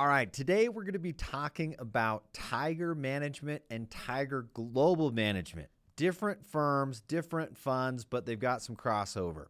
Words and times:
All 0.00 0.08
right, 0.08 0.32
today 0.32 0.70
we're 0.70 0.84
going 0.84 0.94
to 0.94 0.98
be 0.98 1.12
talking 1.12 1.76
about 1.78 2.24
Tiger 2.32 2.94
Management 2.94 3.60
and 3.68 3.90
Tiger 3.90 4.46
Global 4.54 5.10
Management. 5.10 5.68
Different 5.96 6.42
firms, 6.42 7.02
different 7.02 7.54
funds, 7.54 8.06
but 8.06 8.24
they've 8.24 8.40
got 8.40 8.62
some 8.62 8.76
crossover. 8.76 9.48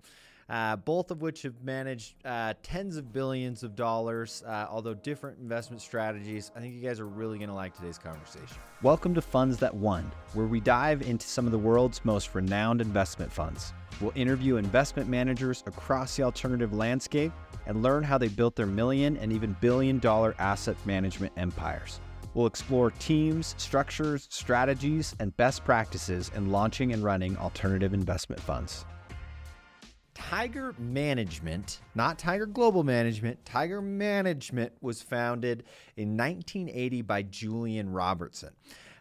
Uh, 0.48 0.74
both 0.74 1.12
of 1.12 1.22
which 1.22 1.42
have 1.42 1.62
managed 1.62 2.16
uh, 2.24 2.54
tens 2.64 2.96
of 2.96 3.12
billions 3.12 3.62
of 3.62 3.76
dollars, 3.76 4.42
uh, 4.44 4.66
although 4.68 4.92
different 4.92 5.38
investment 5.38 5.80
strategies. 5.80 6.51
I 6.56 6.58
think 6.58 6.74
you 6.74 6.80
guys 6.80 6.98
are 6.98 7.06
really 7.06 7.38
going 7.38 7.51
to 7.51 7.54
like 7.54 7.76
today's 7.76 7.98
conversation. 7.98 8.56
Welcome 8.82 9.14
to 9.14 9.22
Funds 9.22 9.56
That 9.58 9.72
Won, 9.72 10.10
where 10.35 10.46
we 10.46 10.58
dive 10.58 11.03
into 11.03 11.28
some 11.28 11.46
of 11.46 11.53
the 11.53 11.58
world's 11.58 12.04
most 12.04 12.35
renowned 12.35 12.80
investment 12.80 13.30
funds. 13.30 13.72
We'll 14.01 14.10
interview 14.17 14.56
investment 14.56 15.08
managers 15.08 15.62
across 15.67 16.16
the 16.16 16.24
alternative 16.24 16.73
landscape 16.73 17.30
and 17.66 17.83
learn 17.83 18.02
how 18.02 18.19
they 18.19 18.29
built 18.29 18.56
their 18.56 18.66
million 18.66 19.16
and 19.16 19.33
even 19.33 19.56
billion 19.60 19.98
dollar 19.98 20.34
asset 20.38 20.77
management 20.84 21.33
empires. 21.37 22.01
We'll 22.34 22.46
explore 22.46 22.92
teams, 22.92 23.55
structures, 23.59 24.28
strategies, 24.30 25.16
and 25.18 25.37
best 25.37 25.65
practices 25.65 26.30
in 26.34 26.51
launching 26.51 26.92
and 26.92 27.02
running 27.02 27.37
alternative 27.37 27.92
investment 27.92 28.41
funds. 28.41 28.84
Tiger 30.15 30.74
Management, 30.78 31.80
not 31.95 32.18
Tiger 32.18 32.46
Global 32.46 32.84
Management, 32.84 33.45
Tiger 33.45 33.80
Management 33.80 34.73
was 34.80 35.02
founded 35.02 35.65
in 35.96 36.16
1980 36.16 37.02
by 37.02 37.23
Julian 37.23 37.90
Robertson. 37.90 38.51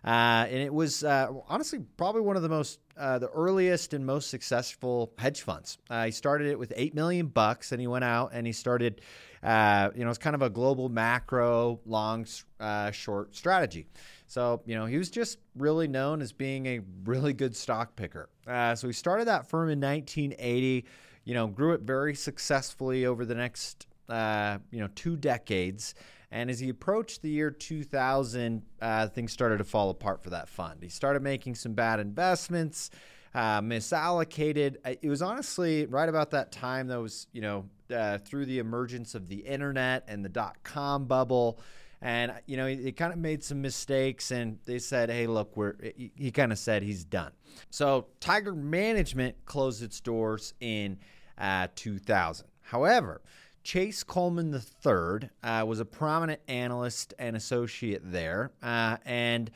Uh, 0.04 0.48
and 0.48 0.58
it 0.58 0.74
was 0.74 1.04
uh, 1.04 1.28
honestly 1.50 1.80
probably 1.98 2.22
one 2.22 2.38
of 2.38 2.42
the 2.42 2.50
most 2.50 2.80
uh, 3.00 3.18
the 3.18 3.30
earliest 3.30 3.94
and 3.94 4.06
most 4.06 4.30
successful 4.30 5.14
hedge 5.18 5.42
funds. 5.42 5.78
Uh, 5.90 6.06
he 6.06 6.12
started 6.12 6.48
it 6.48 6.60
with 6.60 6.74
eight 6.76 6.94
million 6.94 7.28
bucks, 7.28 7.72
and 7.72 7.80
he 7.80 7.88
went 7.88 8.04
out 8.04 8.32
and 8.34 8.46
he 8.46 8.52
started, 8.52 9.02
uh, 9.42 9.90
you 9.96 10.04
know, 10.04 10.10
it's 10.10 10.20
kind 10.20 10.36
of 10.36 10.42
a 10.42 10.50
global 10.50 10.90
macro 10.90 11.80
long 11.86 12.26
uh, 12.60 12.92
short 12.92 13.36
strategy. 13.36 13.88
So 14.28 14.62
you 14.66 14.76
know 14.76 14.86
he 14.86 14.98
was 14.98 15.10
just 15.10 15.40
really 15.56 15.88
known 15.88 16.22
as 16.22 16.32
being 16.32 16.66
a 16.68 16.82
really 17.06 17.34
good 17.34 17.56
stock 17.56 17.96
picker. 17.96 18.30
so 18.46 18.88
he 18.88 18.94
started 18.94 19.28
that 19.28 19.50
firm 19.50 19.70
in 19.70 19.80
1980. 19.80 20.86
You 21.24 21.34
know, 21.34 21.48
grew 21.48 21.74
it 21.74 21.82
very 21.82 22.16
successfully 22.16 23.06
over 23.06 23.26
the 23.26 23.36
next 23.36 23.88
you 24.10 24.80
know 24.80 24.90
two 24.94 25.16
decades. 25.16 25.96
And 26.32 26.50
as 26.50 26.60
he 26.60 26.70
approached 26.70 27.22
the 27.22 27.30
year 27.30 27.50
2000, 27.50 28.62
uh, 28.82 29.08
things 29.08 29.32
started 29.32 29.58
to 29.58 29.64
fall 29.64 29.90
apart 29.90 30.24
for 30.24 30.30
that 30.30 30.48
fund. 30.48 30.84
He 30.84 30.90
started 30.90 31.24
making 31.24 31.56
some 31.56 31.74
bad 31.74 32.00
investments, 32.00 32.92
uh, 33.34 33.62
misallocated. 33.62 34.76
It 35.02 35.10
was 35.10 35.22
honestly 35.22 35.86
right 35.88 36.08
about 36.08 36.32
that 36.32 36.52
time 36.52 36.88
that 36.88 37.00
was, 37.00 37.28
you 37.32 37.42
know, 37.42 37.66
uh, 37.94 38.20
through 38.20 38.46
the 38.46 38.60
emergence 38.60 39.16
of 39.16 39.28
the 39.28 39.38
internet 39.38 40.04
and 40.08 40.24
the 40.24 40.30
dot 40.30 40.58
com 40.64 41.06
bubble. 41.06 41.60
And, 42.02 42.32
you 42.46 42.56
know, 42.56 42.68
he, 42.68 42.76
he 42.76 42.92
kind 42.92 43.12
of 43.12 43.20
made 43.20 43.44
some 43.44 43.62
mistakes 43.62 44.32
and 44.32 44.60
they 44.66 44.80
said, 44.80 45.10
hey, 45.10 45.28
look, 45.28 45.58
we're, 45.58 45.74
he, 45.98 46.12
he 46.16 46.32
kind 46.32 46.52
of 46.52 46.58
said 46.58 46.82
he's 46.82 47.04
done. 47.04 47.32
So 47.72 48.06
Tiger 48.20 48.54
Management 48.54 49.36
closed 49.46 49.84
its 49.84 50.00
doors 50.00 50.54
in 50.60 50.98
uh, 51.38 51.68
2000. 51.76 52.48
However, 52.62 53.22
Chase 53.70 54.02
Coleman 54.02 54.52
III 54.52 55.30
uh, 55.44 55.64
was 55.64 55.80
a 55.80 55.86
prominent 55.86 56.42
analyst 56.48 57.14
and 57.20 57.36
associate 57.36 58.02
there. 58.04 58.52
Uh, 58.64 58.98
and 59.06 59.52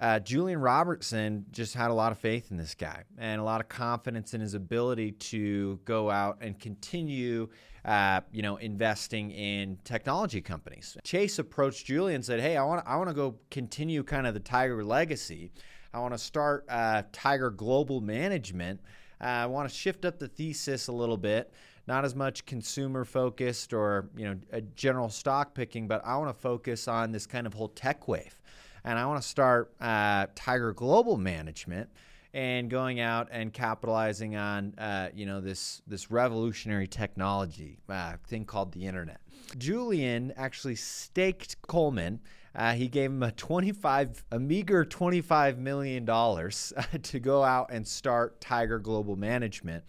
uh, 0.00 0.18
Julian 0.18 0.58
Robertson 0.62 1.44
just 1.50 1.74
had 1.74 1.90
a 1.90 1.92
lot 1.92 2.10
of 2.10 2.18
faith 2.18 2.50
in 2.50 2.56
this 2.56 2.74
guy 2.74 3.02
and 3.18 3.38
a 3.38 3.44
lot 3.44 3.60
of 3.60 3.68
confidence 3.68 4.32
in 4.32 4.40
his 4.40 4.54
ability 4.54 5.12
to 5.12 5.78
go 5.84 6.10
out 6.10 6.38
and 6.40 6.58
continue, 6.58 7.50
uh, 7.84 8.22
you 8.32 8.40
know, 8.40 8.56
investing 8.56 9.30
in 9.30 9.76
technology 9.84 10.40
companies. 10.40 10.96
Chase 11.04 11.38
approached 11.38 11.84
Julian 11.84 12.14
and 12.14 12.24
said, 12.24 12.40
"Hey, 12.40 12.56
I 12.56 12.64
want 12.64 12.82
I 12.86 12.96
want 12.96 13.10
to 13.10 13.14
go 13.14 13.36
continue 13.50 14.02
kind 14.02 14.26
of 14.26 14.32
the 14.32 14.40
Tiger 14.40 14.82
legacy. 14.82 15.52
I 15.92 15.98
want 15.98 16.14
to 16.14 16.18
start 16.18 16.64
uh, 16.70 17.02
Tiger 17.12 17.50
Global 17.50 18.00
Management. 18.00 18.80
I 19.20 19.44
want 19.44 19.68
to 19.68 19.74
shift 19.74 20.06
up 20.06 20.18
the 20.18 20.28
thesis 20.28 20.88
a 20.88 20.92
little 20.92 21.18
bit." 21.18 21.52
Not 21.86 22.04
as 22.04 22.14
much 22.14 22.46
consumer 22.46 23.04
focused 23.04 23.72
or 23.72 24.08
you 24.16 24.26
know 24.26 24.36
a 24.52 24.60
general 24.60 25.08
stock 25.08 25.54
picking, 25.54 25.88
but 25.88 26.04
I 26.04 26.16
want 26.16 26.34
to 26.34 26.40
focus 26.40 26.88
on 26.88 27.12
this 27.12 27.26
kind 27.26 27.46
of 27.46 27.54
whole 27.54 27.68
tech 27.68 28.08
wave, 28.08 28.38
and 28.84 28.98
I 28.98 29.06
want 29.06 29.22
to 29.22 29.28
start 29.28 29.72
uh, 29.80 30.26
Tiger 30.34 30.72
Global 30.72 31.16
Management 31.16 31.90
and 32.32 32.70
going 32.70 33.00
out 33.00 33.28
and 33.32 33.52
capitalizing 33.52 34.36
on 34.36 34.74
uh, 34.78 35.08
you 35.14 35.26
know 35.26 35.40
this 35.40 35.82
this 35.86 36.10
revolutionary 36.10 36.86
technology 36.86 37.78
uh, 37.88 38.14
thing 38.26 38.44
called 38.44 38.72
the 38.72 38.86
internet. 38.86 39.20
Julian 39.58 40.32
actually 40.36 40.76
staked 40.76 41.60
Coleman. 41.62 42.20
Uh, 42.52 42.72
he 42.72 42.88
gave 42.88 43.10
him 43.10 43.22
a 43.22 43.32
25 43.32 44.24
a 44.32 44.38
meager 44.38 44.84
25 44.84 45.58
million 45.58 46.04
dollars 46.04 46.72
to 47.02 47.20
go 47.20 47.42
out 47.42 47.70
and 47.70 47.86
start 47.86 48.40
Tiger 48.40 48.78
Global 48.78 49.16
Management 49.16 49.84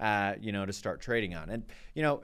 uh, 0.00 0.34
you 0.40 0.52
know, 0.52 0.66
to 0.66 0.72
start 0.72 1.00
trading 1.00 1.34
on. 1.34 1.50
And, 1.50 1.64
you 1.94 2.02
know, 2.02 2.22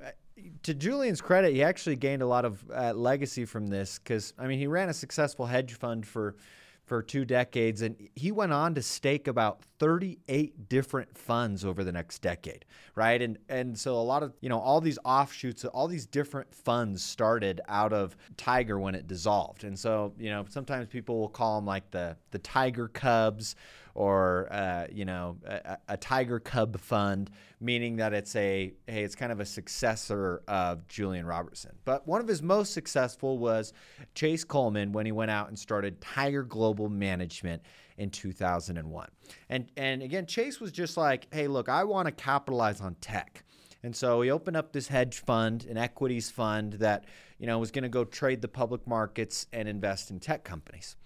to 0.63 0.75
Julian's 0.75 1.21
credit, 1.21 1.55
he 1.55 1.63
actually 1.63 1.97
gained 1.97 2.23
a 2.23 2.27
lot 2.27 2.45
of 2.45 2.65
uh, 2.75 2.93
legacy 2.93 3.45
from 3.45 3.67
this 3.67 3.99
because, 3.99 4.33
I 4.39 4.47
mean, 4.47 4.59
he 4.59 4.67
ran 4.67 4.89
a 4.89 4.95
successful 4.95 5.47
hedge 5.47 5.75
fund 5.75 6.07
for 6.07 6.37
for 6.85 7.01
two 7.01 7.25
decades, 7.25 7.83
and 7.83 7.97
he 8.15 8.33
went 8.33 8.53
on 8.53 8.75
to 8.75 8.83
stake 8.83 9.29
about 9.29 9.63
38 9.79 10.69
different 10.69 11.17
funds 11.17 11.65
over 11.65 11.85
the 11.85 11.93
next 11.93 12.21
decade, 12.21 12.65
right? 12.95 13.23
And 13.23 13.39
and 13.49 13.79
so 13.79 13.95
a 13.95 14.03
lot 14.03 14.23
of 14.23 14.35
you 14.41 14.49
know 14.49 14.59
all 14.59 14.81
these 14.81 14.99
offshoots, 15.05 15.65
all 15.65 15.87
these 15.87 16.07
different 16.07 16.53
funds 16.55 17.03
started 17.03 17.61
out 17.69 17.93
of 17.93 18.17
Tiger 18.37 18.79
when 18.79 18.95
it 18.95 19.07
dissolved, 19.07 19.65
and 19.65 19.79
so 19.79 20.13
you 20.19 20.31
know 20.31 20.45
sometimes 20.49 20.89
people 20.89 21.21
will 21.21 21.29
call 21.29 21.57
them 21.57 21.67
like 21.67 21.91
the 21.93 22.17
the 22.31 22.39
Tiger 22.41 22.89
Cubs 22.89 23.55
or 23.95 24.49
uh, 24.51 24.87
you 24.91 25.05
know 25.05 25.37
a, 25.45 25.79
a, 25.89 25.97
tiger 25.97 26.41
cub 26.41 26.79
fund 26.81 27.31
meaning 27.61 27.97
that 27.97 28.13
it's 28.13 28.35
a 28.37 28.73
hey 28.87 29.03
it's 29.05 29.15
kind 29.15 29.31
of 29.33 29.41
a 29.41 29.47
successor 29.47 30.43
of 30.49 30.87
julian 30.89 31.27
robertson. 31.27 31.73
But 31.85 32.07
one 32.07 32.21
of 32.21 32.29
his 32.29 32.43
most 32.43 32.73
successful 32.73 33.39
was 33.39 33.73
chase 34.15 34.45
coleman 34.45 34.93
when 34.93 35.07
he 35.07 35.13
went 35.13 35.31
out 35.31 35.49
and 35.49 35.59
started 35.59 36.01
tiger 36.01 36.43
global 36.43 36.89
management 36.89 37.63
in 37.99 38.11
2001 38.11 39.09
and 39.51 39.71
and 39.77 40.03
again 40.03 40.25
chase 40.27 40.61
was 40.61 40.73
just 40.73 40.97
like 40.97 41.29
hey 41.33 41.47
look 41.47 41.69
i 41.69 41.85
want 41.85 42.07
to 42.07 42.13
capitalize 42.13 42.81
on 42.81 42.95
tech. 42.97 43.45
And 43.83 43.95
so 43.95 44.21
he 44.23 44.31
opened 44.31 44.57
up 44.57 44.73
this 44.73 44.89
hedge 44.89 45.19
fund, 45.19 45.67
an 45.69 45.77
equities 45.77 46.31
fund 46.31 46.75
that, 46.75 47.05
you 47.39 47.47
know, 47.47 47.59
was 47.59 47.71
going 47.71 47.83
to 47.83 47.89
go 47.89 48.05
trade 48.05 48.41
the 48.41 48.49
public 48.49 48.87
markets 48.87 49.47
and 49.53 49.69
invest 49.69 50.11
in 50.11 50.21
tech 50.21 50.45
companies. 50.45 50.97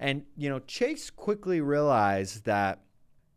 And, 0.00 0.24
you 0.34 0.48
know, 0.48 0.60
Chase 0.60 1.10
quickly 1.10 1.60
realized 1.60 2.46
that, 2.46 2.80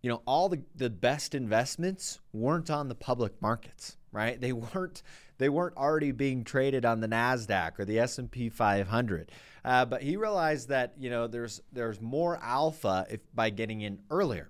you 0.01 0.09
know, 0.09 0.21
all 0.25 0.47
the, 0.47 0.61
the 0.75 0.89
best 0.89 1.35
investments 1.35 2.21
weren't 2.31 2.71
on 2.71 2.87
the 2.87 2.95
public 2.95 3.41
markets, 3.41 3.97
right? 4.13 4.39
They 4.39 4.53
weren't 4.53 5.03
they 5.39 5.49
weren't 5.49 5.75
already 5.75 6.11
being 6.11 6.43
traded 6.45 6.85
on 6.85 7.01
the 7.01 7.07
Nasdaq 7.07 7.79
or 7.79 7.85
the 7.85 7.99
S&P 7.99 8.49
500. 8.49 9.31
Uh, 9.65 9.83
but 9.83 10.01
he 10.01 10.15
realized 10.15 10.69
that, 10.69 10.93
you 10.97 11.09
know, 11.09 11.27
there's 11.27 11.61
there's 11.73 11.99
more 11.99 12.39
alpha 12.41 13.05
if 13.09 13.19
by 13.35 13.49
getting 13.49 13.81
in 13.81 13.99
earlier. 14.09 14.49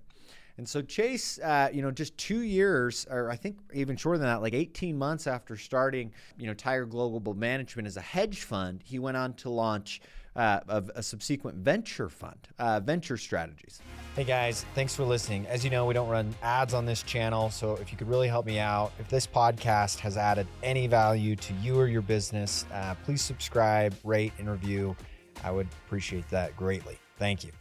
And 0.57 0.69
so 0.69 0.81
Chase, 0.81 1.39
uh, 1.39 1.69
you 1.73 1.81
know, 1.81 1.91
just 1.91 2.15
two 2.17 2.41
years, 2.41 3.07
or 3.09 3.31
I 3.31 3.35
think 3.35 3.57
even 3.73 3.95
shorter 3.95 4.19
than 4.19 4.27
that, 4.27 4.41
like 4.41 4.53
18 4.53 4.97
months 4.97 5.25
after 5.25 5.57
starting, 5.57 6.11
you 6.37 6.45
know, 6.45 6.53
Tiger 6.53 6.85
Global 6.85 7.33
Management 7.33 7.87
as 7.87 7.97
a 7.97 8.01
hedge 8.01 8.43
fund, 8.43 8.81
he 8.83 8.99
went 8.99 9.17
on 9.17 9.33
to 9.35 9.49
launch 9.49 10.01
uh, 10.35 10.81
a 10.95 11.03
subsequent 11.03 11.57
venture 11.57 12.09
fund, 12.09 12.47
uh, 12.57 12.79
venture 12.79 13.17
strategies. 13.17 13.81
Hey 14.15 14.23
guys, 14.23 14.65
thanks 14.73 14.95
for 14.95 15.03
listening. 15.03 15.45
As 15.47 15.63
you 15.63 15.69
know, 15.69 15.85
we 15.85 15.93
don't 15.93 16.09
run 16.09 16.33
ads 16.41 16.73
on 16.73 16.85
this 16.85 17.03
channel. 17.03 17.49
So 17.49 17.75
if 17.75 17.91
you 17.91 17.97
could 17.97 18.07
really 18.07 18.27
help 18.27 18.45
me 18.45 18.59
out, 18.59 18.91
if 18.99 19.07
this 19.09 19.27
podcast 19.27 19.99
has 19.99 20.17
added 20.17 20.47
any 20.63 20.87
value 20.87 21.35
to 21.35 21.53
you 21.55 21.79
or 21.79 21.87
your 21.87 22.01
business, 22.01 22.65
uh, 22.73 22.95
please 23.05 23.21
subscribe, 23.21 23.95
rate, 24.03 24.33
and 24.39 24.49
review. 24.49 24.95
I 25.43 25.51
would 25.51 25.67
appreciate 25.85 26.27
that 26.29 26.55
greatly. 26.55 26.97
Thank 27.17 27.43
you. 27.43 27.51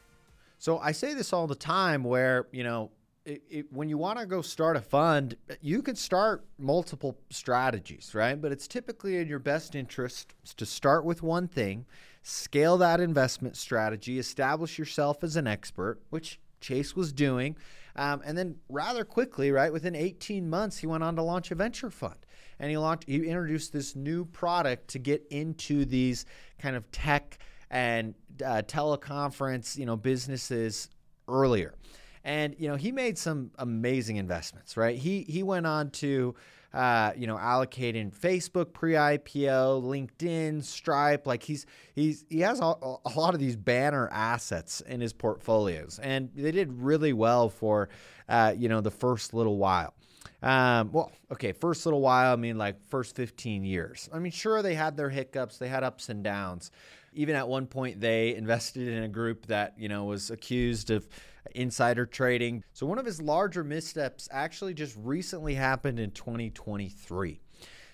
So 0.63 0.79
I 0.79 0.93
say 0.93 1.13
this 1.13 1.33
all 1.33 1.49
the 1.49 1.57
time 1.57 2.05
where, 2.05 2.47
you 2.53 2.63
know, 2.63 2.93
it, 3.25 3.43
it, 3.51 3.73
when 3.73 3.89
you 3.89 3.99
want 3.99 4.21
to 4.21 4.27
go 4.27 4.43
start 4.43 4.77
a 4.77 4.81
fund, 4.81 5.37
you 5.61 5.83
can 5.83 5.97
start 5.97 6.45
multiple 6.57 7.19
strategies, 7.31 8.15
right? 8.15 8.41
But 8.41 8.53
it's 8.53 8.69
typically 8.69 9.17
in 9.17 9.27
your 9.27 9.41
best 9.41 9.75
interest 9.75 10.37
to 10.57 10.65
start 10.65 11.05
with 11.05 11.21
one 11.21 11.49
thing 11.49 11.85
scale 12.23 12.79
that 12.79 13.01
investment 13.01 13.57
strategy, 13.57 14.21
establish 14.21 14.79
yourself 14.79 15.25
as 15.25 15.35
an 15.35 15.49
expert, 15.49 16.01
which 16.11 16.39
Chase 16.61 16.95
was 16.95 17.13
doing. 17.13 17.57
Um, 17.97 18.23
and 18.25 18.39
then 18.39 18.55
rather 18.69 19.05
quickly, 19.05 19.51
right, 19.51 19.73
within 19.73 19.97
18 19.97 20.49
months, 20.49 20.79
he 20.79 20.87
went 20.87 21.03
on 21.03 21.17
to 21.17 21.23
launch 21.23 21.51
a 21.51 21.57
venture 21.57 21.91
fund. 21.91 22.25
And 22.61 22.71
he 22.71 22.77
launched, 22.77 23.09
he 23.09 23.17
introduced 23.27 23.73
this 23.73 23.97
new 23.97 24.27
product 24.27 24.87
to 24.91 25.01
get 25.01 25.27
into 25.29 25.85
these 25.85 26.25
kind 26.61 26.77
of 26.77 26.89
tech 26.93 27.41
and 27.73 28.15
uh, 28.45 28.63
teleconference, 28.67 29.77
you 29.77 29.87
know, 29.87 29.97
businesses 29.97 30.91
earlier. 31.27 31.75
And 32.23 32.55
you 32.59 32.69
know, 32.69 32.77
he 32.77 32.93
made 32.93 33.19
some 33.19 33.51
amazing 33.59 34.17
investments, 34.17 34.77
right? 34.77 34.97
He 34.97 35.23
he 35.23 35.43
went 35.43 35.67
on 35.67 35.91
to 35.91 36.37
uh, 36.73 37.13
you 37.17 37.27
know, 37.27 37.37
allocating 37.37 38.11
Facebook 38.17 38.73
pre-IPO, 38.73 39.83
LinkedIn, 39.83 40.63
Stripe. 40.63 41.27
Like 41.27 41.43
he's 41.43 41.67
he's 41.95 42.25
he 42.31 42.41
has 42.41 42.61
a, 42.61 42.65
a 42.65 43.13
lot 43.15 43.35
of 43.35 43.41
these 43.41 43.57
banner 43.57 44.09
assets 44.11 44.81
in 44.83 45.01
his 45.01 45.13
portfolios, 45.13 45.99
and 46.03 46.31
they 46.35 46.51
did 46.51 46.73
really 46.73 47.13
well 47.13 47.49
for 47.49 47.89
uh, 48.29 48.55
you 48.57 48.69
know 48.69 48.81
the 48.81 48.91
first 48.91 49.35
little 49.35 49.59
while. 49.59 49.95
Um, 50.43 50.91
well, 50.93 51.13
okay, 51.31 51.53
first 51.53 51.85
little 51.85 52.01
while, 52.01 52.33
I 52.33 52.37
mean 52.37 52.59
like 52.59 52.77
first 52.89 53.17
15 53.17 53.65
years. 53.65 54.09
I 54.13 54.19
mean, 54.19 54.33
sure, 54.33 54.63
they 54.63 54.75
had 54.75 54.97
their 54.97 55.11
hiccups, 55.11 55.59
they 55.59 55.69
had 55.69 55.85
ups 55.85 56.09
and 56.09 56.25
downs. 56.25 56.71
Even 57.13 57.37
at 57.37 57.47
one 57.47 57.67
point, 57.67 58.01
they 58.01 58.35
invested 58.35 58.89
in 58.89 59.03
a 59.03 59.09
group 59.09 59.47
that, 59.47 59.75
you 59.79 59.89
know, 59.89 60.05
was 60.05 60.31
accused 60.31 60.91
of 60.91 61.09
insider 61.55 62.07
trading. 62.07 62.65
So 62.73 62.87
one 62.87 62.99
of 62.99 63.07
his 63.07 63.21
larger 63.21 63.65
missteps 63.65 64.29
actually 64.31 64.75
just 64.75 64.97
recently 64.99 65.55
happened 65.55 65.99
in 65.99 66.11
2023. 66.13 67.41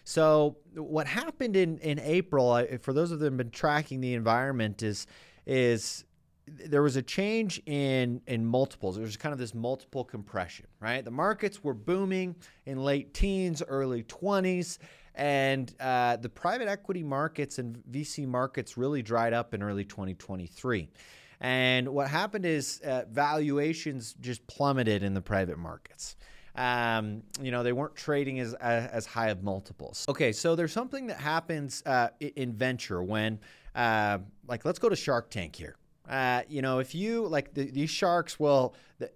So 0.05 0.56
what 0.75 1.06
happened 1.06 1.56
in, 1.56 1.79
in 1.79 1.99
April, 1.99 2.67
for 2.81 2.93
those 2.93 3.11
of 3.11 3.19
them 3.19 3.37
been 3.37 3.50
tracking 3.50 4.00
the 4.00 4.15
environment, 4.15 4.82
is 4.82 5.06
is 5.47 6.05
there 6.47 6.82
was 6.82 6.97
a 6.97 7.03
change 7.03 7.61
in 7.67 8.23
in 8.26 8.47
multiples. 8.47 8.97
There 8.97 9.05
was 9.05 9.17
kind 9.17 9.35
of 9.35 9.38
this 9.38 9.55
multiple 9.55 10.05
compression, 10.05 10.67
right? 10.81 11.05
The 11.05 11.11
markets 11.11 11.62
were 11.62 11.75
booming 11.75 12.37
in 12.64 12.82
late 12.82 13.12
teens, 13.12 13.62
early 13.69 14.03
20s, 14.05 14.79
and 15.19 15.75
uh, 15.81 16.17
the 16.17 16.29
private 16.29 16.69
equity 16.69 17.03
markets 17.03 17.59
and 17.59 17.82
VC 17.91 18.26
markets 18.26 18.79
really 18.79 19.03
dried 19.03 19.32
up 19.32 19.53
in 19.53 19.62
early 19.62 19.85
2023. 19.85 20.88
And 21.41 21.88
what 21.88 22.09
happened 22.09 22.47
is 22.47 22.81
uh, 22.81 23.03
valuations 23.11 24.15
just 24.20 24.47
plummeted 24.47 25.03
in 25.03 25.15
the 25.15 25.20
private 25.20 25.59
markets. 25.59 26.17
Um, 26.55 27.23
you 27.41 27.50
know, 27.50 27.62
they 27.62 27.73
weren't 27.73 27.97
trading 27.97 28.41
as, 28.41 28.55
as 28.55 29.06
high 29.06 29.29
of 29.29 29.43
multiples. 29.43 30.05
Okay, 30.09 30.32
so 30.32 30.56
there's 30.56 30.73
something 30.73 31.09
that 31.09 31.19
happens 31.19 31.82
uh, 31.85 32.09
in 32.21 32.53
venture 32.53 33.03
when, 33.03 33.38
uh, 33.75 34.19
like, 34.47 34.64
let's 34.64 34.79
go 34.79 34.88
to 34.88 34.97
Shark 34.97 35.31
Tank 35.31 35.55
here. 35.55 35.76
Uh, 36.09 36.43
you 36.49 36.62
know, 36.62 36.79
if 36.79 36.94
you 36.94 37.26
like 37.26 37.55
the, 37.55 37.71
these 37.71 37.91
sharks 37.91 38.41
will, 38.41 38.75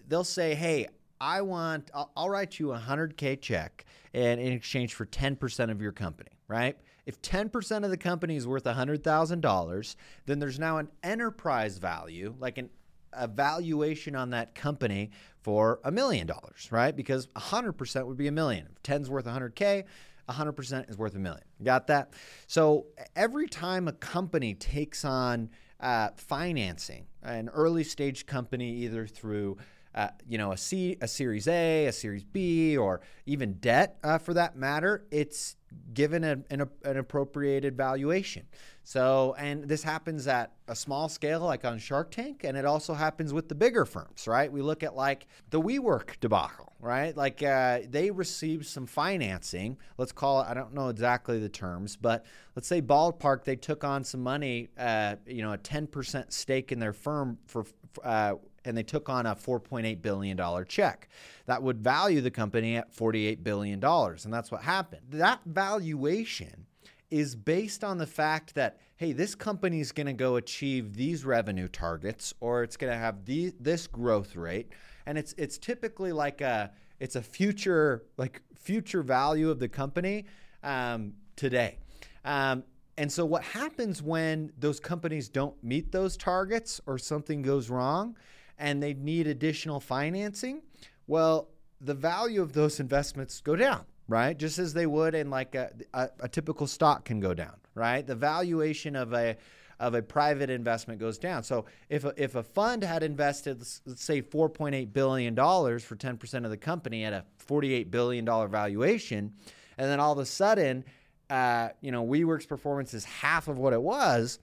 they'll 0.08 0.24
say, 0.24 0.54
"Hey, 0.54 0.88
I 1.22 1.40
want, 1.40 1.88
I'll, 1.94 2.10
I'll 2.16 2.28
write 2.28 2.58
you 2.58 2.72
a 2.72 2.78
hundred 2.78 3.16
k 3.16 3.36
check, 3.36 3.84
and 4.12 4.40
in 4.40 4.52
exchange 4.52 4.94
for 4.94 5.06
ten 5.06 5.36
percent 5.36 5.70
of 5.70 5.80
your 5.80 5.92
company." 5.92 6.30
Right? 6.48 6.76
If 7.06 7.22
ten 7.22 7.48
percent 7.48 7.84
of 7.84 7.92
the 7.92 7.96
company 7.96 8.34
is 8.34 8.46
worth 8.46 8.66
a 8.66 8.74
hundred 8.74 9.04
thousand 9.04 9.40
dollars, 9.40 9.96
then 10.26 10.40
there's 10.40 10.58
now 10.58 10.78
an 10.78 10.88
enterprise 11.04 11.78
value, 11.78 12.34
like 12.40 12.58
an 12.58 12.70
a 13.12 13.28
valuation 13.28 14.16
on 14.16 14.30
that 14.30 14.54
company 14.54 15.10
for 15.42 15.80
a 15.84 15.92
million 15.92 16.26
dollars, 16.26 16.68
right? 16.70 16.96
Because 16.96 17.26
100% 17.36 18.06
would 18.06 18.16
be 18.16 18.26
a 18.26 18.32
million. 18.32 18.66
If 18.72 18.82
10's 18.82 19.10
worth 19.10 19.26
100K, 19.26 19.84
100% 20.28 20.90
is 20.90 20.96
worth 20.96 21.14
a 21.14 21.18
million. 21.18 21.44
Got 21.62 21.88
that? 21.88 22.14
So 22.46 22.86
every 23.14 23.48
time 23.48 23.86
a 23.86 23.92
company 23.92 24.54
takes 24.54 25.04
on 25.04 25.50
uh, 25.80 26.10
financing 26.16 27.06
an 27.22 27.48
early 27.50 27.84
stage 27.84 28.24
company, 28.24 28.70
either 28.76 29.06
through 29.06 29.58
uh, 29.94 30.08
you 30.28 30.38
know 30.38 30.52
a 30.52 30.56
C, 30.56 30.96
a 31.00 31.08
Series 31.08 31.48
A, 31.48 31.86
a 31.86 31.92
Series 31.92 32.24
B, 32.24 32.76
or 32.76 33.00
even 33.26 33.54
debt 33.54 33.98
uh, 34.02 34.18
for 34.18 34.34
that 34.34 34.56
matter, 34.56 35.04
it's 35.10 35.56
given 35.94 36.24
a, 36.24 36.38
an, 36.50 36.68
an, 36.84 36.96
appropriated 36.96 37.76
valuation. 37.76 38.46
So, 38.84 39.34
and 39.38 39.64
this 39.64 39.82
happens 39.82 40.26
at 40.26 40.52
a 40.68 40.74
small 40.74 41.08
scale, 41.08 41.40
like 41.40 41.64
on 41.64 41.78
Shark 41.78 42.10
Tank, 42.10 42.44
and 42.44 42.56
it 42.56 42.64
also 42.64 42.94
happens 42.94 43.32
with 43.32 43.48
the 43.48 43.54
bigger 43.54 43.84
firms, 43.84 44.26
right? 44.26 44.50
We 44.50 44.62
look 44.62 44.82
at 44.82 44.96
like 44.96 45.26
the 45.50 45.60
WeWork 45.60 46.18
debacle, 46.20 46.72
right? 46.80 47.16
Like 47.16 47.42
uh, 47.42 47.80
they 47.88 48.10
received 48.10 48.66
some 48.66 48.86
financing. 48.86 49.78
Let's 49.98 50.12
call 50.12 50.42
it, 50.42 50.46
I 50.48 50.54
don't 50.54 50.74
know 50.74 50.88
exactly 50.88 51.38
the 51.38 51.48
terms, 51.48 51.96
but 51.96 52.24
let's 52.56 52.66
say 52.66 52.82
ballpark, 52.82 53.44
they 53.44 53.56
took 53.56 53.84
on 53.84 54.02
some 54.02 54.22
money, 54.22 54.68
uh, 54.78 55.16
you 55.26 55.42
know, 55.42 55.52
a 55.52 55.58
10% 55.58 56.32
stake 56.32 56.72
in 56.72 56.78
their 56.78 56.92
firm 56.92 57.38
for. 57.46 57.64
Uh, 58.02 58.34
and 58.64 58.76
they 58.76 58.82
took 58.82 59.08
on 59.08 59.26
a 59.26 59.34
$4.8 59.34 60.02
billion 60.02 60.64
check. 60.66 61.08
That 61.46 61.62
would 61.62 61.82
value 61.82 62.20
the 62.20 62.30
company 62.30 62.76
at 62.76 62.94
$48 62.94 63.42
billion. 63.42 63.82
And 63.82 64.32
that's 64.32 64.50
what 64.50 64.62
happened. 64.62 65.02
That 65.10 65.40
valuation 65.46 66.66
is 67.10 67.34
based 67.34 67.84
on 67.84 67.98
the 67.98 68.06
fact 68.06 68.54
that, 68.54 68.78
hey, 68.96 69.12
this 69.12 69.34
company 69.34 69.80
is 69.80 69.92
going 69.92 70.06
to 70.06 70.12
go 70.12 70.36
achieve 70.36 70.94
these 70.94 71.24
revenue 71.24 71.68
targets 71.68 72.32
or 72.40 72.62
it's 72.62 72.76
going 72.76 72.92
to 72.92 72.98
have 72.98 73.24
this 73.24 73.86
growth 73.86 74.36
rate. 74.36 74.72
And 75.06 75.18
it's, 75.18 75.34
it's 75.36 75.58
typically 75.58 76.12
like 76.12 76.40
a, 76.40 76.70
it's 77.00 77.16
a 77.16 77.22
future, 77.22 78.04
like 78.16 78.40
future 78.54 79.02
value 79.02 79.50
of 79.50 79.58
the 79.58 79.68
company 79.68 80.26
um, 80.62 81.14
today. 81.36 81.78
Um, 82.24 82.62
and 82.98 83.10
so, 83.10 83.24
what 83.24 83.42
happens 83.42 84.02
when 84.02 84.52
those 84.58 84.78
companies 84.78 85.28
don't 85.28 85.54
meet 85.64 85.92
those 85.92 86.16
targets 86.16 86.80
or 86.86 86.98
something 86.98 87.42
goes 87.42 87.70
wrong 87.70 88.16
and 88.58 88.82
they 88.82 88.94
need 88.94 89.26
additional 89.26 89.80
financing, 89.80 90.62
well, 91.06 91.48
the 91.80 91.94
value 91.94 92.40
of 92.42 92.52
those 92.52 92.80
investments 92.80 93.40
go 93.40 93.56
down, 93.56 93.84
right? 94.08 94.38
Just 94.38 94.58
as 94.58 94.72
they 94.72 94.86
would 94.86 95.14
in 95.14 95.30
like 95.30 95.54
a, 95.54 95.72
a, 95.94 96.08
a 96.20 96.28
typical 96.28 96.66
stock 96.66 97.04
can 97.04 97.20
go 97.20 97.34
down, 97.34 97.56
right? 97.74 98.06
The 98.06 98.14
valuation 98.14 98.96
of 98.96 99.12
a 99.12 99.36
of 99.80 99.94
a 99.94 100.02
private 100.02 100.48
investment 100.48 101.00
goes 101.00 101.18
down. 101.18 101.42
So 101.42 101.64
if 101.88 102.04
a, 102.04 102.14
if 102.16 102.36
a 102.36 102.42
fund 102.44 102.84
had 102.84 103.02
invested, 103.02 103.58
let's, 103.58 103.80
say 103.96 104.22
$4.8 104.22 104.92
billion 104.92 105.34
for 105.34 105.96
10% 105.96 106.44
of 106.44 106.50
the 106.50 106.56
company 106.56 107.02
at 107.02 107.12
a 107.12 107.24
$48 107.48 107.90
billion 107.90 108.24
valuation, 108.24 109.32
and 109.76 109.90
then 109.90 109.98
all 109.98 110.12
of 110.12 110.18
a 110.20 110.24
sudden, 110.24 110.84
uh, 111.30 111.70
you 111.80 111.90
know, 111.90 112.06
WeWork's 112.06 112.46
performance 112.46 112.94
is 112.94 113.04
half 113.04 113.48
of 113.48 113.58
what 113.58 113.72
it 113.72 113.82
was, 113.82 114.38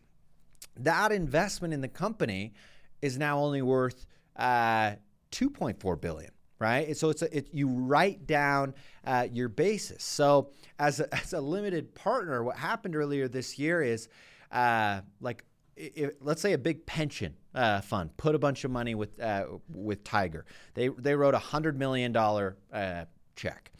that 0.77 1.13
investment 1.13 1.73
in 1.73 1.79
the 1.79 1.87
company 1.87 2.51
is 3.01 3.17
now 3.17 3.39
only 3.39 3.61
worth 3.61 4.05
uh, 4.35 4.93
2.4 5.31 5.99
billion 6.01 6.31
right? 6.59 6.97
So 6.97 7.09
it's 7.09 7.21
a, 7.21 7.37
it, 7.37 7.47
you 7.53 7.69
write 7.69 8.27
down 8.27 8.75
uh, 9.05 9.27
your 9.31 9.47
basis. 9.47 10.03
So 10.03 10.51
as 10.77 10.99
a, 10.99 11.13
as 11.15 11.31
a 11.31 11.39
limited 11.39 11.95
partner, 11.95 12.43
what 12.43 12.57
happened 12.57 12.97
earlier 12.97 13.29
this 13.29 13.57
year 13.57 13.81
is 13.81 14.09
uh, 14.51 15.01
like 15.21 15.45
if, 15.75 16.11
let's 16.21 16.41
say 16.41 16.53
a 16.53 16.57
big 16.57 16.85
pension 16.85 17.35
uh, 17.55 17.81
fund 17.81 18.15
put 18.17 18.35
a 18.35 18.39
bunch 18.39 18.63
of 18.65 18.71
money 18.71 18.95
with 18.95 19.19
uh, 19.21 19.45
with 19.73 20.03
Tiger. 20.03 20.45
They 20.73 20.89
they 20.89 21.15
wrote 21.15 21.33
a 21.33 21.39
hundred 21.39 21.79
million 21.79 22.11
dollar 22.11 22.57
uh, 22.71 23.05
check. 23.35 23.71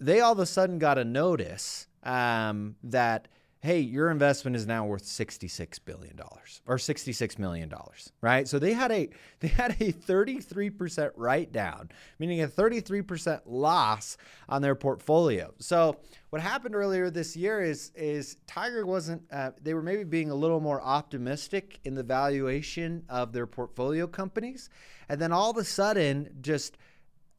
They 0.00 0.20
all 0.20 0.32
of 0.32 0.40
a 0.40 0.46
sudden 0.46 0.78
got 0.78 0.98
a 0.98 1.04
notice 1.04 1.86
um, 2.02 2.74
that 2.82 3.28
hey, 3.62 3.78
your 3.78 4.10
investment 4.10 4.56
is 4.56 4.66
now 4.66 4.84
worth 4.84 5.04
$66 5.04 5.78
billion 5.84 6.18
or 6.66 6.76
$66 6.76 7.38
million, 7.38 7.72
right? 8.20 8.48
So 8.48 8.58
they 8.58 8.72
had 8.72 8.90
a 8.90 9.08
they 9.40 9.48
had 9.48 9.76
a 9.80 9.92
33% 9.92 11.12
write 11.16 11.52
down, 11.52 11.90
meaning 12.18 12.42
a 12.42 12.48
33% 12.48 13.42
loss 13.46 14.16
on 14.48 14.62
their 14.62 14.74
portfolio. 14.74 15.54
So 15.58 15.96
what 16.30 16.42
happened 16.42 16.74
earlier 16.74 17.08
this 17.08 17.36
year 17.36 17.62
is 17.62 17.92
is 17.94 18.36
Tiger 18.48 18.84
wasn't 18.84 19.22
uh, 19.32 19.52
they 19.62 19.74
were 19.74 19.82
maybe 19.82 20.04
being 20.04 20.30
a 20.30 20.34
little 20.34 20.60
more 20.60 20.82
optimistic 20.82 21.78
in 21.84 21.94
the 21.94 22.02
valuation 22.02 23.04
of 23.08 23.32
their 23.32 23.46
portfolio 23.46 24.08
companies. 24.08 24.70
And 25.08 25.20
then 25.20 25.30
all 25.30 25.50
of 25.50 25.56
a 25.56 25.64
sudden 25.64 26.36
just 26.40 26.78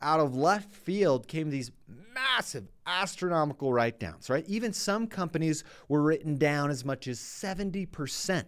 out 0.02 0.20
of 0.20 0.36
left 0.36 0.74
field 0.74 1.28
came 1.28 1.50
these 1.50 1.72
massive 2.36 2.68
astronomical 2.86 3.72
write 3.72 4.00
downs, 4.00 4.30
right? 4.30 4.46
Even 4.48 4.74
some 4.74 5.08
companies 5.08 5.64
were 5.88 6.02
written 6.02 6.38
down 6.38 6.70
as 6.70 6.84
much 6.84 7.08
as 7.08 7.20
70%. 7.20 8.46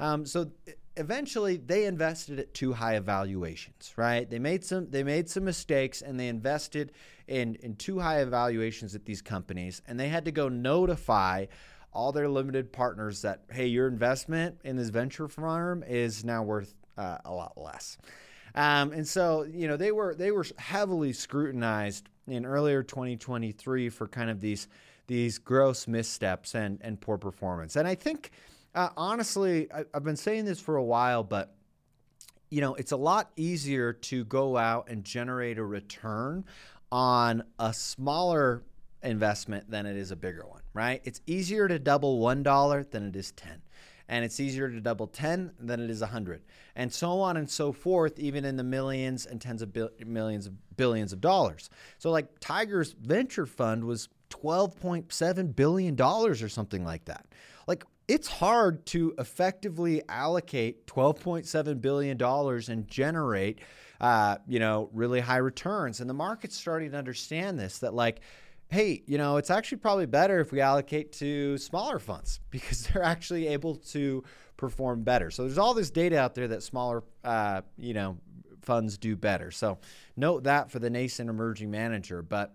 Um, 0.00 0.26
so 0.26 0.50
eventually 0.96 1.56
they 1.56 1.86
invested 1.86 2.38
at 2.38 2.52
too 2.54 2.72
high 2.72 2.94
of 2.94 3.04
valuations, 3.04 3.92
right? 3.96 4.28
They 4.28 4.38
made 4.38 4.64
some 4.64 4.90
they 4.90 5.02
made 5.02 5.28
some 5.28 5.44
mistakes 5.44 6.02
and 6.02 6.18
they 6.18 6.28
invested 6.28 6.92
in 7.28 7.54
in 7.56 7.76
too 7.76 8.00
high 8.00 8.20
evaluations 8.20 8.94
at 8.94 9.04
these 9.04 9.22
companies 9.22 9.80
and 9.86 9.98
they 9.98 10.08
had 10.08 10.24
to 10.24 10.32
go 10.32 10.48
notify 10.48 11.46
all 11.92 12.12
their 12.12 12.28
limited 12.28 12.72
partners 12.72 13.22
that 13.22 13.42
hey, 13.50 13.66
your 13.66 13.86
investment 13.86 14.58
in 14.64 14.76
this 14.76 14.88
venture 14.88 15.28
firm 15.28 15.82
is 15.86 16.24
now 16.24 16.42
worth 16.42 16.74
uh, 16.98 17.18
a 17.24 17.32
lot 17.32 17.56
less. 17.56 17.96
Um, 18.54 18.92
and 18.92 19.08
so, 19.08 19.44
you 19.44 19.66
know, 19.66 19.76
they 19.76 19.92
were 19.92 20.14
they 20.14 20.30
were 20.30 20.44
heavily 20.58 21.12
scrutinized 21.12 22.08
in 22.26 22.44
earlier 22.44 22.82
2023 22.82 23.88
for 23.88 24.08
kind 24.08 24.30
of 24.30 24.40
these 24.40 24.68
these 25.06 25.38
gross 25.38 25.88
missteps 25.88 26.54
and 26.54 26.78
and 26.82 27.00
poor 27.00 27.18
performance. 27.18 27.76
And 27.76 27.86
I 27.86 27.94
think, 27.94 28.30
uh, 28.74 28.90
honestly, 28.96 29.70
I, 29.72 29.84
I've 29.92 30.04
been 30.04 30.16
saying 30.16 30.44
this 30.44 30.60
for 30.60 30.76
a 30.76 30.84
while, 30.84 31.22
but 31.22 31.54
you 32.50 32.60
know, 32.60 32.74
it's 32.74 32.92
a 32.92 32.96
lot 32.96 33.30
easier 33.36 33.94
to 33.94 34.24
go 34.26 34.58
out 34.58 34.88
and 34.90 35.04
generate 35.04 35.58
a 35.58 35.64
return 35.64 36.44
on 36.90 37.42
a 37.58 37.72
smaller 37.72 38.62
investment 39.02 39.70
than 39.70 39.86
it 39.86 39.96
is 39.96 40.10
a 40.10 40.16
bigger 40.16 40.46
one, 40.46 40.60
right? 40.74 41.00
It's 41.04 41.22
easier 41.26 41.66
to 41.66 41.78
double 41.78 42.20
$1 42.20 42.90
than 42.90 43.08
it 43.08 43.16
is 43.16 43.32
10. 43.32 43.62
And 44.08 44.24
it's 44.24 44.40
easier 44.40 44.68
to 44.68 44.80
double 44.80 45.06
10 45.06 45.52
than 45.60 45.80
it 45.80 45.90
is 45.90 46.00
100 46.00 46.42
and 46.76 46.92
so 46.92 47.20
on 47.20 47.36
and 47.36 47.48
so 47.48 47.72
forth 47.72 48.18
even 48.18 48.44
in 48.44 48.56
the 48.56 48.64
millions 48.64 49.26
and 49.26 49.40
tens 49.40 49.62
of 49.62 49.72
bil- 49.72 49.90
millions 50.06 50.46
of 50.46 50.76
billions 50.76 51.12
of 51.12 51.20
dollars. 51.20 51.70
So 51.98 52.10
like 52.10 52.26
tiger's 52.40 52.92
venture 52.92 53.46
fund 53.46 53.84
was 53.84 54.08
12.7 54.30 55.54
billion 55.54 55.94
dollars 55.94 56.42
or 56.42 56.48
something 56.48 56.84
like 56.84 57.04
that. 57.06 57.26
Like 57.66 57.84
it's 58.08 58.28
hard 58.28 58.84
to 58.86 59.14
effectively 59.18 60.02
allocate 60.08 60.86
12.7 60.86 61.80
billion 61.80 62.16
dollars 62.16 62.68
and 62.68 62.88
generate 62.88 63.60
uh, 64.00 64.36
you 64.48 64.58
know 64.58 64.90
really 64.92 65.20
high 65.20 65.36
returns. 65.36 66.00
And 66.00 66.10
the 66.10 66.14
market's 66.14 66.56
starting 66.56 66.90
to 66.90 66.98
understand 66.98 67.58
this 67.58 67.78
that 67.78 67.94
like 67.94 68.20
hey, 68.72 69.02
you 69.06 69.18
know, 69.18 69.36
it's 69.36 69.50
actually 69.50 69.78
probably 69.78 70.06
better 70.06 70.40
if 70.40 70.50
we 70.50 70.60
allocate 70.60 71.12
to 71.12 71.58
smaller 71.58 71.98
funds 71.98 72.40
because 72.50 72.86
they're 72.86 73.02
actually 73.02 73.46
able 73.48 73.76
to 73.76 74.24
perform 74.56 75.02
better. 75.02 75.30
So 75.30 75.42
there's 75.42 75.58
all 75.58 75.74
this 75.74 75.90
data 75.90 76.18
out 76.18 76.34
there 76.34 76.48
that 76.48 76.62
smaller, 76.62 77.02
uh, 77.22 77.62
you 77.76 77.94
know, 77.94 78.16
funds 78.62 78.96
do 78.96 79.14
better. 79.14 79.50
So 79.50 79.78
note 80.16 80.44
that 80.44 80.70
for 80.70 80.78
the 80.78 80.88
nascent 80.88 81.28
emerging 81.28 81.70
manager. 81.70 82.22
But 82.22 82.54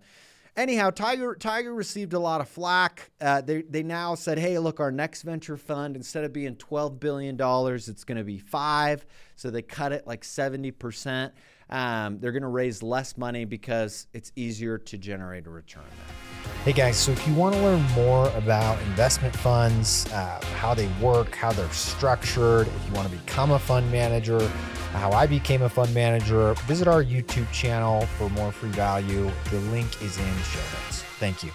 anyhow, 0.56 0.90
Tiger 0.90 1.34
Tiger 1.36 1.72
received 1.72 2.14
a 2.14 2.18
lot 2.18 2.40
of 2.40 2.48
flack. 2.48 3.10
Uh, 3.20 3.42
they 3.42 3.62
they 3.62 3.82
now 3.82 4.14
said, 4.14 4.38
hey, 4.38 4.58
look, 4.58 4.80
our 4.80 4.90
next 4.90 5.22
venture 5.22 5.56
fund 5.56 5.96
instead 5.96 6.24
of 6.24 6.32
being 6.32 6.56
twelve 6.56 6.98
billion 6.98 7.36
dollars, 7.36 7.88
it's 7.88 8.04
going 8.04 8.18
to 8.18 8.24
be 8.24 8.38
five. 8.38 9.06
So 9.36 9.50
they 9.50 9.62
cut 9.62 9.92
it 9.92 10.06
like 10.06 10.24
seventy 10.24 10.70
percent 10.70 11.34
um, 11.70 12.18
they're 12.18 12.32
going 12.32 12.42
to 12.42 12.48
raise 12.48 12.82
less 12.82 13.16
money 13.16 13.44
because 13.44 14.06
it's 14.12 14.32
easier 14.36 14.78
to 14.78 14.98
generate 14.98 15.46
a 15.46 15.50
return 15.50 15.84
there. 15.84 16.16
Hey 16.64 16.72
guys, 16.72 16.96
so 16.96 17.12
if 17.12 17.26
you 17.26 17.34
want 17.34 17.54
to 17.54 17.60
learn 17.62 17.82
more 17.92 18.28
about 18.30 18.80
investment 18.82 19.34
funds, 19.36 20.06
uh, 20.12 20.40
how 20.56 20.74
they 20.74 20.88
work, 21.00 21.34
how 21.34 21.52
they're 21.52 21.70
structured, 21.70 22.66
if 22.66 22.86
you 22.86 22.92
want 22.92 23.10
to 23.10 23.16
become 23.16 23.52
a 23.52 23.58
fund 23.58 23.90
manager, 23.92 24.46
how 24.92 25.12
I 25.12 25.26
became 25.26 25.62
a 25.62 25.68
fund 25.68 25.94
manager, 25.94 26.54
visit 26.66 26.88
our 26.88 27.04
YouTube 27.04 27.50
channel 27.52 28.06
for 28.16 28.28
more 28.30 28.50
free 28.52 28.70
value. 28.70 29.30
The 29.50 29.60
link 29.70 30.02
is 30.02 30.18
in 30.18 30.24
the 30.24 30.42
show 30.42 30.58
notes. 30.58 31.02
Thank 31.18 31.42
you. 31.42 31.50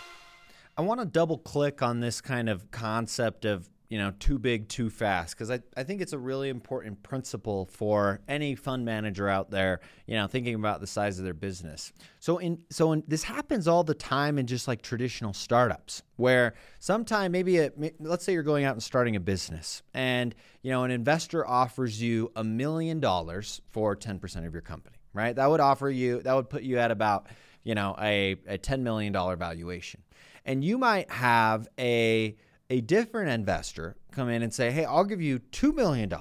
I 0.77 0.81
want 0.81 0.99
to 1.01 1.05
double 1.05 1.37
click 1.37 1.81
on 1.81 1.99
this 1.99 2.21
kind 2.21 2.49
of 2.49 2.71
concept 2.71 3.45
of 3.45 3.69
you 3.93 3.99
know, 3.99 4.11
too 4.19 4.39
big, 4.39 4.67
too 4.69 4.89
fast. 4.89 5.35
Because 5.35 5.51
I, 5.51 5.59
I 5.77 5.83
think 5.83 6.01
it's 6.01 6.13
a 6.13 6.17
really 6.17 6.49
important 6.49 7.03
principle 7.03 7.67
for 7.67 8.21
any 8.27 8.55
fund 8.55 8.83
manager 8.83 9.29
out 9.29 9.51
there, 9.51 9.81
you 10.07 10.15
know, 10.15 10.25
thinking 10.25 10.55
about 10.55 10.81
the 10.81 10.87
size 10.87 11.19
of 11.19 11.25
their 11.25 11.35
business. 11.35 11.93
So 12.19 12.39
in 12.39 12.57
so 12.71 12.93
in, 12.93 13.03
this 13.07 13.21
happens 13.21 13.67
all 13.67 13.83
the 13.83 13.93
time 13.93 14.39
in 14.39 14.47
just 14.47 14.67
like 14.67 14.81
traditional 14.81 15.31
startups, 15.31 16.01
where 16.15 16.55
sometime 16.79 17.33
maybe 17.33 17.59
a, 17.59 17.71
let's 17.99 18.25
say 18.25 18.33
you're 18.33 18.41
going 18.41 18.65
out 18.65 18.73
and 18.73 18.81
starting 18.81 19.15
a 19.15 19.19
business, 19.19 19.83
and 19.93 20.33
you 20.63 20.71
know, 20.71 20.85
an 20.85 20.89
investor 20.89 21.47
offers 21.47 22.01
you 22.01 22.31
a 22.35 22.43
million 22.43 22.99
dollars 22.99 23.61
for 23.69 23.95
10% 23.95 24.47
of 24.47 24.53
your 24.53 24.63
company, 24.63 24.97
right? 25.13 25.35
That 25.35 25.51
would 25.51 25.59
offer 25.59 25.87
you 25.91 26.23
that 26.23 26.33
would 26.33 26.49
put 26.49 26.63
you 26.63 26.79
at 26.79 26.89
about 26.89 27.27
you 27.63 27.75
know 27.75 27.95
a, 28.01 28.37
a 28.47 28.57
$10 28.57 28.79
million 28.79 29.13
valuation, 29.13 30.01
and 30.45 30.63
you 30.63 30.79
might 30.79 31.11
have 31.11 31.67
a 31.77 32.35
a 32.69 32.81
different 32.81 33.29
investor 33.29 33.95
come 34.11 34.29
in 34.29 34.41
and 34.41 34.53
say, 34.53 34.71
hey, 34.71 34.85
I'll 34.85 35.03
give 35.03 35.21
you 35.21 35.39
$2 35.51 35.73
million 35.73 36.11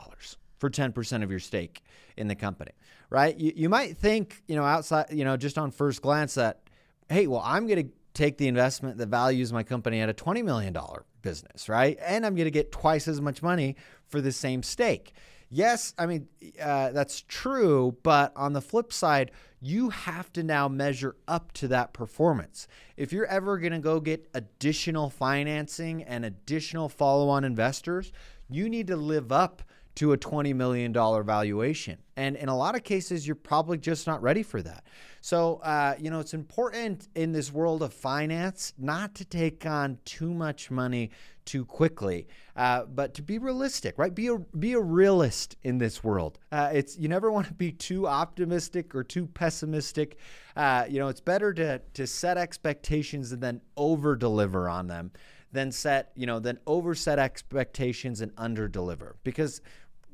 for 0.58 0.70
10% 0.70 1.22
of 1.22 1.30
your 1.30 1.40
stake 1.40 1.82
in 2.16 2.28
the 2.28 2.34
company, 2.34 2.72
right? 3.10 3.36
You, 3.36 3.52
you 3.54 3.68
might 3.68 3.96
think, 3.96 4.42
you 4.46 4.56
know, 4.56 4.64
outside, 4.64 5.06
you 5.10 5.24
know, 5.24 5.36
just 5.36 5.58
on 5.58 5.70
first 5.70 6.02
glance 6.02 6.34
that, 6.34 6.60
hey, 7.08 7.26
well, 7.26 7.42
I'm 7.44 7.66
going 7.66 7.86
to 7.86 7.92
take 8.14 8.38
the 8.38 8.48
investment 8.48 8.98
that 8.98 9.08
values 9.08 9.52
my 9.52 9.62
company 9.62 10.00
at 10.00 10.08
a 10.08 10.14
$20 10.14 10.44
million 10.44 10.76
business, 11.22 11.68
right? 11.68 11.98
And 12.00 12.26
I'm 12.26 12.34
going 12.34 12.46
to 12.46 12.50
get 12.50 12.72
twice 12.72 13.08
as 13.08 13.20
much 13.20 13.42
money 13.42 13.76
for 14.08 14.20
the 14.20 14.32
same 14.32 14.62
stake. 14.62 15.14
Yes, 15.54 15.92
I 15.98 16.06
mean, 16.06 16.28
uh, 16.58 16.92
that's 16.92 17.20
true, 17.28 17.94
but 18.02 18.32
on 18.34 18.54
the 18.54 18.62
flip 18.62 18.90
side, 18.90 19.32
you 19.60 19.90
have 19.90 20.32
to 20.32 20.42
now 20.42 20.66
measure 20.66 21.14
up 21.28 21.52
to 21.52 21.68
that 21.68 21.92
performance. 21.92 22.66
If 22.96 23.12
you're 23.12 23.26
ever 23.26 23.58
going 23.58 23.72
to 23.74 23.78
go 23.78 24.00
get 24.00 24.26
additional 24.32 25.10
financing 25.10 26.04
and 26.04 26.24
additional 26.24 26.88
follow 26.88 27.28
on 27.28 27.44
investors, 27.44 28.12
you 28.48 28.70
need 28.70 28.86
to 28.86 28.96
live 28.96 29.30
up 29.30 29.62
to 29.94 30.12
a 30.12 30.18
$20 30.18 30.54
million 30.54 30.92
valuation. 30.92 31.98
And 32.16 32.36
in 32.36 32.48
a 32.48 32.56
lot 32.56 32.74
of 32.74 32.82
cases, 32.82 33.26
you're 33.26 33.36
probably 33.36 33.78
just 33.78 34.06
not 34.06 34.22
ready 34.22 34.42
for 34.42 34.62
that. 34.62 34.84
So, 35.20 35.56
uh, 35.62 35.94
you 35.98 36.10
know, 36.10 36.20
it's 36.20 36.34
important 36.34 37.08
in 37.14 37.32
this 37.32 37.52
world 37.52 37.82
of 37.82 37.92
finance 37.92 38.72
not 38.78 39.14
to 39.16 39.24
take 39.24 39.66
on 39.66 39.98
too 40.04 40.32
much 40.32 40.70
money 40.70 41.10
too 41.44 41.64
quickly, 41.64 42.26
uh, 42.56 42.84
but 42.84 43.14
to 43.14 43.22
be 43.22 43.38
realistic, 43.38 43.98
right? 43.98 44.14
Be 44.14 44.28
a 44.28 44.38
be 44.38 44.74
a 44.74 44.80
realist 44.80 45.56
in 45.62 45.78
this 45.78 46.04
world. 46.04 46.38
Uh, 46.52 46.70
it's 46.72 46.96
you 46.96 47.08
never 47.08 47.32
want 47.32 47.48
to 47.48 47.54
be 47.54 47.72
too 47.72 48.06
optimistic 48.06 48.94
or 48.94 49.02
too 49.02 49.26
pessimistic. 49.26 50.18
Uh, 50.56 50.84
you 50.88 50.98
know, 50.98 51.08
it's 51.08 51.20
better 51.20 51.52
to 51.54 51.80
to 51.94 52.06
set 52.06 52.36
expectations 52.36 53.32
and 53.32 53.42
then 53.42 53.60
over 53.76 54.14
deliver 54.16 54.68
on 54.68 54.86
them 54.86 55.10
than 55.52 55.70
set 55.70 56.10
you 56.16 56.26
know 56.26 56.38
than 56.38 56.58
over 56.66 56.94
set 56.94 57.18
expectations 57.18 58.20
and 58.20 58.32
under 58.36 58.68
deliver 58.68 59.16
because 59.22 59.60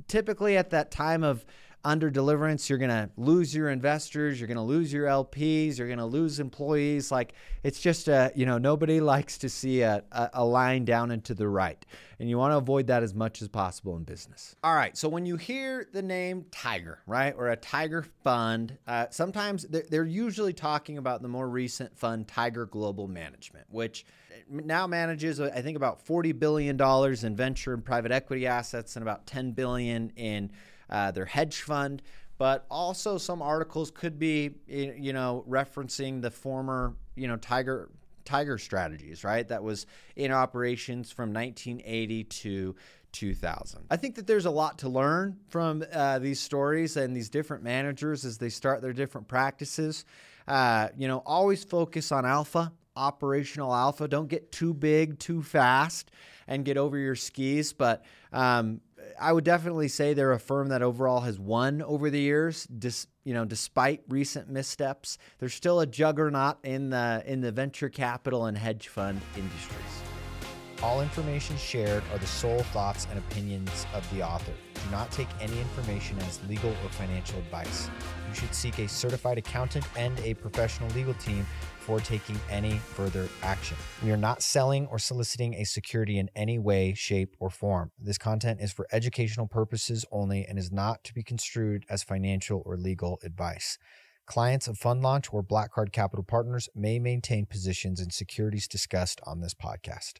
typically 0.06 0.56
at 0.56 0.70
that 0.70 0.90
time 0.90 1.22
of 1.22 1.44
under 1.84 2.10
deliverance, 2.10 2.68
you're 2.68 2.78
going 2.78 2.90
to 2.90 3.08
lose 3.16 3.54
your 3.54 3.70
investors, 3.70 4.40
you're 4.40 4.48
going 4.48 4.56
to 4.56 4.62
lose 4.62 4.92
your 4.92 5.06
LPs, 5.06 5.78
you're 5.78 5.86
going 5.86 5.98
to 5.98 6.04
lose 6.04 6.40
employees. 6.40 7.10
Like 7.10 7.34
it's 7.62 7.80
just 7.80 8.08
a, 8.08 8.32
you 8.34 8.46
know, 8.46 8.58
nobody 8.58 9.00
likes 9.08 9.38
to 9.38 9.48
see 9.48 9.82
a, 9.82 10.02
a, 10.12 10.44
line 10.44 10.84
down 10.84 11.10
and 11.10 11.22
to 11.24 11.34
the 11.34 11.48
right. 11.48 11.84
And 12.18 12.28
you 12.28 12.36
want 12.36 12.52
to 12.52 12.56
avoid 12.56 12.88
that 12.88 13.02
as 13.02 13.14
much 13.14 13.42
as 13.42 13.48
possible 13.48 13.96
in 13.96 14.02
business. 14.02 14.56
All 14.64 14.74
right. 14.74 14.96
So 14.96 15.08
when 15.08 15.24
you 15.24 15.36
hear 15.36 15.86
the 15.92 16.02
name 16.02 16.46
Tiger, 16.50 17.00
right, 17.06 17.34
or 17.36 17.50
a 17.50 17.56
Tiger 17.56 18.04
fund, 18.24 18.76
uh, 18.86 19.06
sometimes 19.10 19.62
they're, 19.64 19.84
they're 19.88 20.04
usually 20.04 20.52
talking 20.52 20.98
about 20.98 21.22
the 21.22 21.28
more 21.28 21.48
recent 21.48 21.96
fund, 21.96 22.26
Tiger 22.26 22.66
Global 22.66 23.06
Management, 23.06 23.66
which 23.70 24.04
now 24.50 24.86
manages 24.86 25.40
I 25.40 25.60
think 25.62 25.76
about 25.76 26.00
40 26.00 26.32
billion 26.32 26.76
dollars 26.76 27.24
in 27.24 27.36
venture 27.36 27.74
and 27.74 27.84
private 27.84 28.12
equity 28.12 28.46
assets 28.46 28.96
and 28.96 29.02
about 29.02 29.26
10 29.26 29.52
billion 29.52 30.10
in 30.16 30.50
uh, 30.90 31.10
their 31.10 31.26
hedge 31.26 31.62
fund. 31.62 32.02
But 32.38 32.66
also, 32.70 33.18
some 33.18 33.42
articles 33.42 33.90
could 33.90 34.18
be, 34.18 34.54
you 34.68 35.12
know, 35.12 35.44
referencing 35.48 36.22
the 36.22 36.30
former, 36.30 36.94
you 37.16 37.26
know, 37.26 37.36
Tiger 37.36 37.90
Tiger 38.24 38.58
strategies, 38.58 39.24
right? 39.24 39.48
That 39.48 39.62
was 39.62 39.86
in 40.14 40.30
operations 40.30 41.10
from 41.10 41.32
1980 41.32 42.24
to 42.24 42.76
2000. 43.12 43.86
I 43.90 43.96
think 43.96 44.14
that 44.16 44.26
there's 44.26 44.44
a 44.44 44.50
lot 44.50 44.78
to 44.80 44.88
learn 44.88 45.38
from 45.48 45.82
uh, 45.92 46.18
these 46.18 46.38
stories 46.38 46.96
and 46.96 47.16
these 47.16 47.30
different 47.30 47.64
managers 47.64 48.24
as 48.24 48.38
they 48.38 48.50
start 48.50 48.82
their 48.82 48.92
different 48.92 49.28
practices. 49.28 50.04
Uh, 50.46 50.88
you 50.96 51.08
know, 51.08 51.22
always 51.24 51.64
focus 51.64 52.12
on 52.12 52.26
alpha, 52.26 52.70
operational 52.96 53.74
alpha. 53.74 54.06
Don't 54.06 54.28
get 54.28 54.52
too 54.52 54.74
big 54.74 55.18
too 55.18 55.42
fast 55.42 56.10
and 56.46 56.64
get 56.64 56.76
over 56.76 56.98
your 56.98 57.14
skis. 57.14 57.72
But 57.72 58.04
um, 58.32 58.80
I 59.20 59.32
would 59.32 59.44
definitely 59.44 59.88
say 59.88 60.14
they're 60.14 60.32
a 60.32 60.40
firm 60.40 60.68
that 60.68 60.82
overall 60.82 61.20
has 61.20 61.38
won 61.38 61.82
over 61.82 62.10
the 62.10 62.20
years. 62.20 62.64
Dis, 62.66 63.06
you 63.24 63.34
know, 63.34 63.44
despite 63.44 64.02
recent 64.08 64.48
missteps, 64.48 65.18
they're 65.38 65.48
still 65.48 65.80
a 65.80 65.86
juggernaut 65.86 66.58
in 66.64 66.90
the 66.90 67.22
in 67.26 67.40
the 67.40 67.52
venture 67.52 67.88
capital 67.88 68.46
and 68.46 68.56
hedge 68.56 68.88
fund 68.88 69.20
industries. 69.36 70.02
All 70.82 71.00
information 71.00 71.56
shared 71.56 72.04
are 72.12 72.18
the 72.18 72.26
sole 72.26 72.62
thoughts 72.64 73.06
and 73.10 73.18
opinions 73.18 73.86
of 73.94 74.08
the 74.12 74.22
author. 74.22 74.52
Do 74.84 74.90
not 74.90 75.10
take 75.10 75.28
any 75.40 75.58
information 75.58 76.18
as 76.20 76.40
legal 76.48 76.70
or 76.70 76.88
financial 76.90 77.38
advice. 77.38 77.90
You 78.28 78.34
should 78.34 78.54
seek 78.54 78.78
a 78.78 78.88
certified 78.88 79.38
accountant 79.38 79.86
and 79.96 80.18
a 80.20 80.34
professional 80.34 80.88
legal 80.90 81.14
team 81.14 81.46
before 81.78 82.00
taking 82.00 82.38
any 82.50 82.78
further 82.78 83.28
action. 83.42 83.76
We 84.04 84.10
are 84.10 84.16
not 84.16 84.42
selling 84.42 84.86
or 84.88 84.98
soliciting 84.98 85.54
a 85.54 85.64
security 85.64 86.18
in 86.18 86.28
any 86.36 86.58
way, 86.58 86.94
shape, 86.94 87.34
or 87.40 87.48
form. 87.48 87.92
This 87.98 88.18
content 88.18 88.60
is 88.60 88.72
for 88.72 88.86
educational 88.92 89.46
purposes 89.46 90.04
only 90.12 90.44
and 90.44 90.58
is 90.58 90.70
not 90.70 91.02
to 91.04 91.14
be 91.14 91.22
construed 91.22 91.84
as 91.88 92.02
financial 92.02 92.62
or 92.66 92.76
legal 92.76 93.18
advice. 93.24 93.78
Clients 94.26 94.68
of 94.68 94.76
Fund 94.76 95.00
Launch 95.00 95.32
or 95.32 95.42
Black 95.42 95.72
Card 95.72 95.90
Capital 95.90 96.22
Partners 96.22 96.68
may 96.74 96.98
maintain 96.98 97.46
positions 97.46 97.98
in 97.98 98.10
securities 98.10 98.68
discussed 98.68 99.22
on 99.24 99.40
this 99.40 99.54
podcast. 99.54 100.18